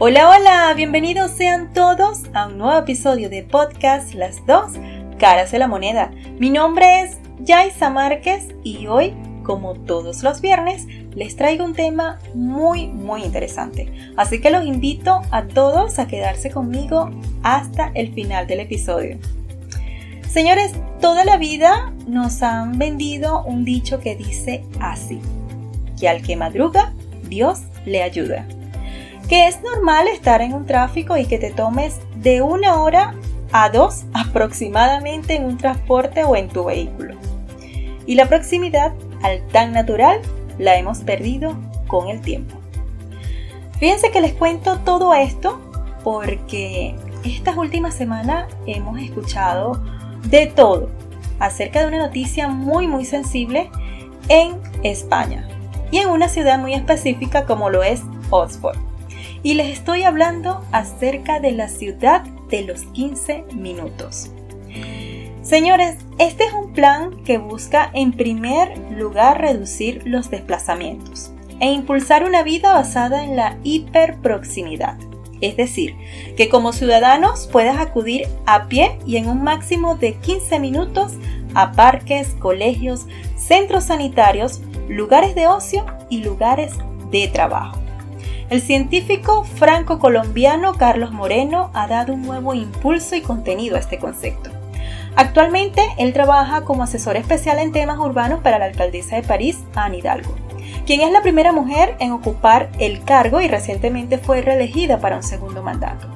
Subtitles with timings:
[0.00, 4.72] Hola, hola, bienvenidos sean todos a un nuevo episodio de podcast Las dos
[5.20, 6.10] caras de la moneda.
[6.36, 12.18] Mi nombre es Yaisa Márquez y hoy, como todos los viernes, les traigo un tema
[12.34, 14.12] muy, muy interesante.
[14.16, 17.12] Así que los invito a todos a quedarse conmigo
[17.44, 19.18] hasta el final del episodio.
[20.28, 25.20] Señores, toda la vida nos han vendido un dicho que dice así,
[26.00, 26.92] que al que madruga,
[27.28, 28.44] Dios le ayuda.
[29.28, 33.14] Que es normal estar en un tráfico y que te tomes de una hora
[33.52, 37.16] a dos aproximadamente en un transporte o en tu vehículo.
[38.06, 38.92] Y la proximidad
[39.22, 40.20] al tan natural
[40.58, 41.56] la hemos perdido
[41.86, 42.56] con el tiempo.
[43.78, 45.60] Fíjense que les cuento todo esto
[46.02, 46.94] porque
[47.24, 49.82] estas últimas semanas hemos escuchado
[50.28, 50.90] de todo
[51.38, 53.70] acerca de una noticia muy muy sensible
[54.28, 55.48] en España
[55.90, 58.83] y en una ciudad muy específica como lo es Oxford.
[59.44, 64.30] Y les estoy hablando acerca de la ciudad de los 15 minutos.
[65.42, 72.24] Señores, este es un plan que busca en primer lugar reducir los desplazamientos e impulsar
[72.24, 74.96] una vida basada en la hiperproximidad.
[75.42, 75.94] Es decir,
[76.38, 81.12] que como ciudadanos puedas acudir a pie y en un máximo de 15 minutos
[81.52, 83.06] a parques, colegios,
[83.36, 86.72] centros sanitarios, lugares de ocio y lugares
[87.10, 87.83] de trabajo.
[88.50, 94.50] El científico franco-colombiano Carlos Moreno ha dado un nuevo impulso y contenido a este concepto.
[95.16, 99.98] Actualmente él trabaja como asesor especial en temas urbanos para la alcaldesa de París, Anne
[99.98, 100.34] Hidalgo
[100.86, 105.22] quien es la primera mujer en ocupar el cargo y recientemente fue reelegida para un
[105.22, 106.08] segundo mandato.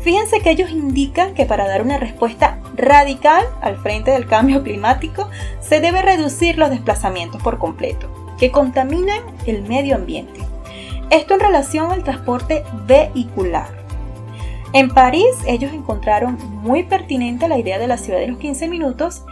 [0.00, 5.28] Fíjense que ellos indican que para dar una respuesta radical al frente del cambio climático
[5.60, 10.40] se debe reducir los desplazamientos por completo, que contaminan el medio ambiente.
[11.10, 13.66] Esto en relación al transporte vehicular.
[14.72, 19.24] En París ellos encontraron muy pertinente la idea de la ciudad de los 15 minutos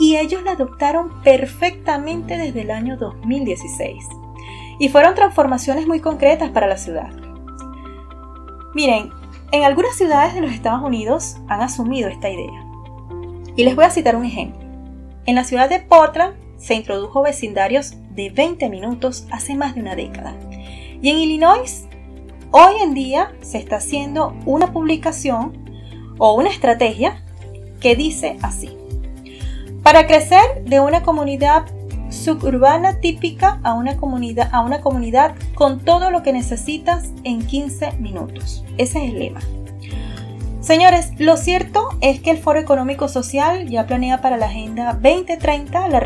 [0.00, 4.04] y ellos la adoptaron perfectamente desde el año 2016.
[4.80, 7.10] Y fueron transformaciones muy concretas para la ciudad.
[8.74, 9.10] Miren,
[9.52, 12.66] en algunas ciudades de los Estados Unidos han asumido esta idea.
[13.54, 14.60] Y les voy a citar un ejemplo.
[15.26, 19.94] En la ciudad de Portland se introdujo vecindarios de 20 minutos hace más de una
[19.94, 20.34] década.
[21.02, 21.86] Y en Illinois,
[22.50, 25.52] hoy en día se está haciendo una publicación
[26.18, 27.24] o una estrategia
[27.80, 28.76] que dice así.
[29.82, 31.64] Para crecer de una comunidad
[32.10, 38.64] suburbana típica a una comunidad, con todo lo que necesitas en 15 minutos.
[38.76, 39.40] Ese es el lema.
[40.60, 45.88] Señores, lo cierto es que el Foro Económico Social ya planea para la Agenda 2030
[45.88, 46.00] la,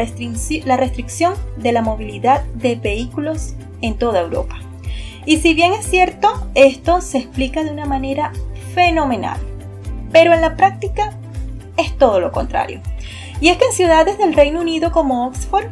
[0.65, 4.61] la restricción de la movilidad de vehículos en toda Europa.
[5.27, 8.33] Y si bien es cierto, esto se explica de una manera
[8.75, 9.39] fenomenal,
[10.13, 11.17] pero en la práctica
[11.77, 12.81] es todo lo contrario.
[13.41, 15.67] Y es que en ciudades del Reino Unido como Oxford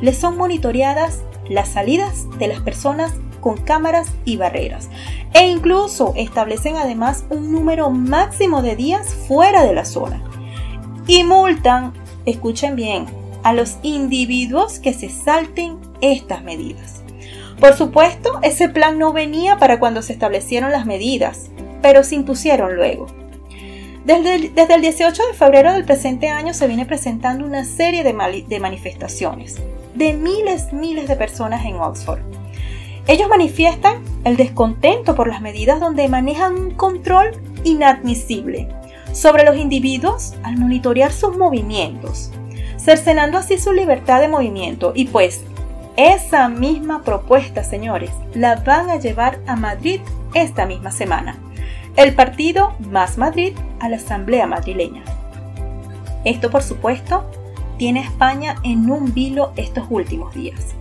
[0.00, 4.88] les son monitoreadas las salidas de las personas con cámaras y barreras
[5.32, 10.20] e incluso establecen además un número máximo de días fuera de la zona
[11.06, 11.92] y multan,
[12.24, 13.06] escuchen bien,
[13.44, 17.04] a los individuos que se salten estas medidas.
[17.60, 21.50] Por supuesto, ese plan no venía para cuando se establecieron las medidas,
[21.80, 23.06] pero se impusieron luego.
[24.04, 24.36] Desde
[24.74, 29.56] el, 18 de febrero del presente año se viene presentando una serie de, manifestaciones
[29.94, 32.20] de miles, miles de personas en Oxford.
[33.08, 37.30] Ellos manifiestan el descontento por las medidas donde manejan un control
[37.64, 38.68] inadmisible
[39.12, 42.30] sobre los individuos al monitorear sus movimientos,
[42.76, 44.92] cercenando así su libertad de movimiento.
[44.94, 45.42] Y pues,
[45.96, 50.00] esa misma propuesta, señores, la van a llevar a Madrid
[50.34, 51.36] esta misma semana
[51.96, 55.02] el partido Más Madrid a la Asamblea Madrileña.
[56.24, 57.24] Esto, por supuesto,
[57.78, 60.74] tiene a España en un vilo estos últimos días,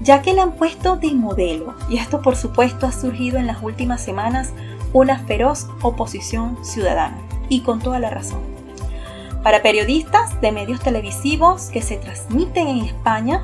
[0.00, 3.60] ya que le han puesto de modelo, y esto, por supuesto, ha surgido en las
[3.62, 4.52] últimas semanas
[4.92, 7.18] una feroz oposición ciudadana,
[7.48, 8.40] y con toda la razón.
[9.42, 13.42] Para periodistas de medios televisivos que se transmiten en España,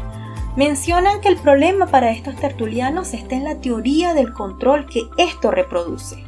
[0.57, 5.51] mencionan que el problema para estos tertulianos está en la teoría del control que esto
[5.51, 6.27] reproduce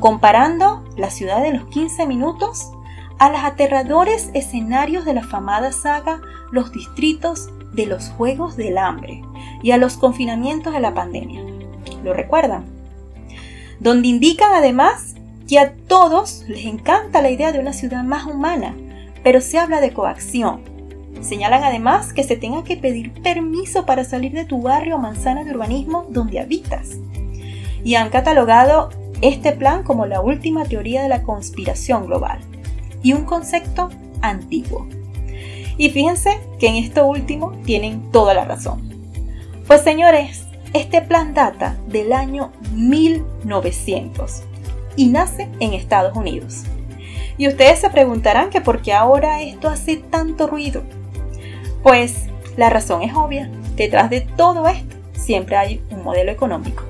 [0.00, 2.70] comparando la ciudad de los 15 minutos
[3.18, 6.20] a los aterradores escenarios de la famada saga
[6.50, 9.22] Los Distritos de los Juegos del Hambre
[9.62, 11.42] y a los confinamientos de la pandemia.
[12.02, 12.64] ¿Lo recuerdan?
[13.80, 15.14] Donde indican además
[15.48, 18.74] que a todos les encanta la idea de una ciudad más humana,
[19.22, 20.62] pero se habla de coacción.
[21.24, 25.42] Señalan además que se tenga que pedir permiso para salir de tu barrio o manzana
[25.42, 26.98] de urbanismo donde habitas.
[27.82, 28.90] Y han catalogado
[29.22, 32.40] este plan como la última teoría de la conspiración global
[33.02, 33.88] y un concepto
[34.20, 34.86] antiguo.
[35.78, 38.82] Y fíjense que en esto último tienen toda la razón.
[39.66, 40.44] Pues señores,
[40.74, 44.42] este plan data del año 1900
[44.96, 46.64] y nace en Estados Unidos.
[47.38, 50.82] Y ustedes se preguntarán que por qué ahora esto hace tanto ruido.
[51.84, 53.50] Pues la razón es obvia.
[53.76, 56.82] Detrás de todo esto siempre hay un modelo económico.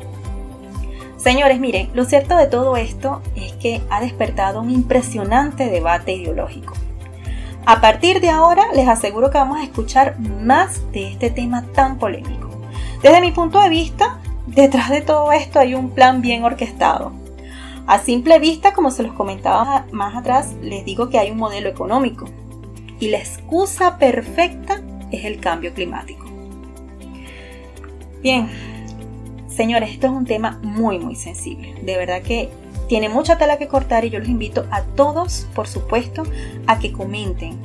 [1.16, 6.74] Señores, miren, lo cierto de todo esto es que ha despertado un impresionante debate ideológico.
[7.66, 11.98] A partir de ahora les aseguro que vamos a escuchar más de este tema tan
[11.98, 12.48] polémico.
[13.02, 17.12] Desde mi punto de vista, detrás de todo esto hay un plan bien orquestado.
[17.88, 21.68] A simple vista, como se los comentaba más atrás, les digo que hay un modelo
[21.68, 22.26] económico.
[23.00, 24.80] Y la excusa perfecta
[25.16, 26.26] es el cambio climático.
[28.22, 28.48] Bien,
[29.48, 31.74] señores, esto es un tema muy muy sensible.
[31.82, 32.48] De verdad que
[32.88, 36.22] tiene mucha tela que cortar y yo los invito a todos, por supuesto,
[36.66, 37.58] a que comenten.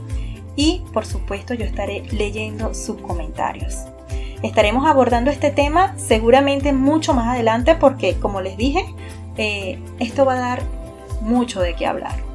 [0.55, 3.85] Y por supuesto yo estaré leyendo sus comentarios.
[4.41, 8.85] Estaremos abordando este tema seguramente mucho más adelante porque, como les dije,
[9.37, 10.63] eh, esto va a dar
[11.21, 12.28] mucho de qué hablar.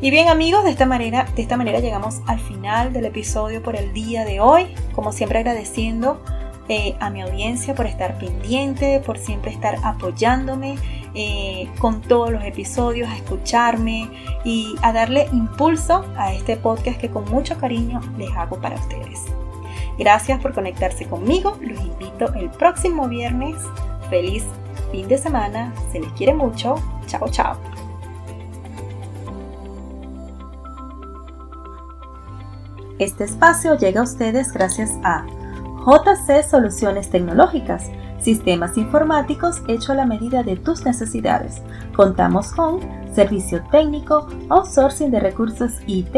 [0.00, 3.76] Y bien amigos, de esta, manera, de esta manera llegamos al final del episodio por
[3.76, 4.66] el día de hoy.
[4.94, 6.22] Como siempre agradeciendo
[6.68, 10.76] eh, a mi audiencia por estar pendiente, por siempre estar apoyándome
[11.14, 14.10] eh, con todos los episodios, a escucharme
[14.44, 19.22] y a darle impulso a este podcast que con mucho cariño les hago para ustedes.
[19.98, 23.56] Gracias por conectarse conmigo, los invito el próximo viernes.
[24.10, 24.44] Feliz
[24.92, 26.74] fin de semana, se les quiere mucho.
[27.06, 27.75] Chao, chao.
[32.98, 35.26] Este espacio llega a ustedes gracias a
[35.84, 41.60] JC Soluciones Tecnológicas, sistemas informáticos hecho a la medida de tus necesidades.
[41.94, 42.80] Contamos con
[43.14, 46.16] servicio técnico, outsourcing de recursos IT,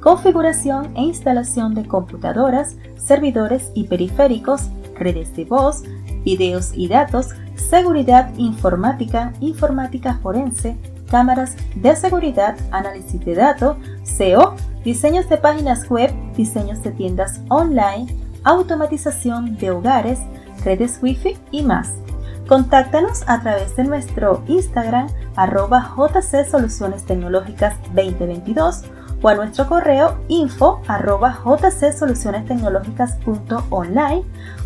[0.00, 4.62] configuración e instalación de computadoras, servidores y periféricos,
[4.98, 5.82] redes de voz,
[6.24, 10.78] videos y datos, seguridad informática, informática forense,
[11.10, 18.14] cámaras de seguridad, análisis de datos, SEO, diseños de páginas web, diseños de tiendas online,
[18.44, 20.18] automatización de hogares,
[20.64, 21.94] redes Wi-Fi y más.
[22.46, 28.82] Contáctanos a través de nuestro Instagram arroba JC Soluciones Tecnológicas 2022
[29.22, 31.38] o a nuestro correo info arroba